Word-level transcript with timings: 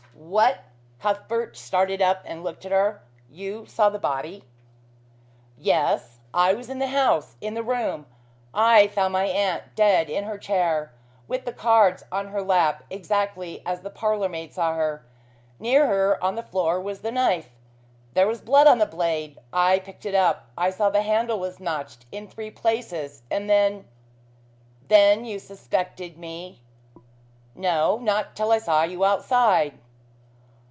"What!" 0.13 0.59
Cuthbert 1.01 1.57
started 1.57 2.01
up 2.01 2.21
and 2.25 2.43
looked 2.43 2.63
at 2.65 2.71
her. 2.71 3.01
"You 3.29 3.65
saw 3.65 3.89
the 3.89 3.99
body?" 3.99 4.45
"Yes. 5.57 6.19
I 6.33 6.53
was 6.53 6.69
in 6.69 6.79
the 6.79 6.87
house 6.87 7.35
in 7.41 7.53
the 7.53 7.63
room. 7.63 8.05
I 8.53 8.87
found 8.87 9.11
my 9.13 9.25
aunt 9.25 9.75
dead 9.75 10.09
in 10.09 10.23
her 10.25 10.37
chair, 10.37 10.93
with 11.27 11.43
the 11.43 11.51
cards 11.51 12.03
on 12.13 12.27
her 12.29 12.41
lap, 12.41 12.83
exactly 12.89 13.61
as 13.65 13.81
the 13.81 13.89
parlor 13.89 14.29
maid 14.29 14.53
saw 14.53 14.75
her. 14.75 15.05
Near 15.59 15.87
her 15.87 16.23
on 16.23 16.35
the 16.35 16.43
floor 16.43 16.79
was 16.79 17.01
the 17.01 17.11
knife. 17.11 17.49
There 18.13 18.27
was 18.27 18.41
blood 18.41 18.67
on 18.67 18.77
the 18.77 18.85
blade. 18.85 19.37
I 19.51 19.79
picked 19.79 20.05
it 20.05 20.15
up 20.15 20.51
I 20.57 20.69
saw 20.69 20.89
the 20.89 21.01
handle 21.01 21.39
was 21.39 21.59
notched 21.59 22.05
in 22.11 22.29
three 22.29 22.51
places, 22.51 23.23
and 23.29 23.49
then" 23.49 23.85
"Then 24.89 25.25
you 25.25 25.39
suspected 25.39 26.17
me." 26.17 26.61
"No. 27.53 27.97
Not 27.97 28.35
till 28.35 28.51
I 28.53 28.59
saw 28.59 28.83
you 28.83 29.03
outside." 29.03 29.77